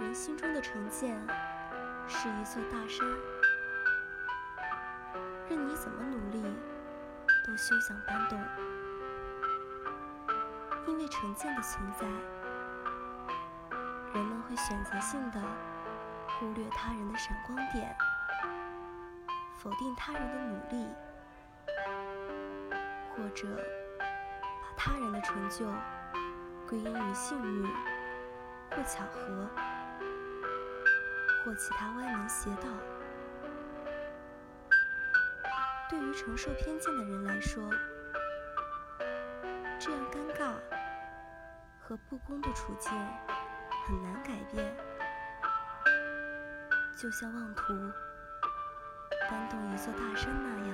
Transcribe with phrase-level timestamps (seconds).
[0.00, 1.14] 人心中的成见
[2.08, 3.06] 是一座大山，
[5.48, 6.42] 任你怎么努力，
[7.46, 8.38] 都休想搬动。
[10.86, 12.06] 因为成见的存在，
[14.14, 15.40] 人们会选择性的
[16.26, 17.94] 忽略他人的闪光点，
[19.58, 20.88] 否定他人的努力，
[23.14, 23.46] 或者
[24.62, 25.66] 把他人的成就
[26.68, 27.66] 归因于幸运
[28.70, 29.48] 或巧合。
[31.44, 32.68] 或其他歪门邪道。
[35.90, 37.68] 对于承受偏见的人来说，
[39.78, 40.54] 这样尴尬
[41.80, 42.92] 和不公的处境
[43.86, 44.74] 很难改变，
[46.96, 47.74] 就像妄图
[49.28, 50.71] 搬动一座大山那样。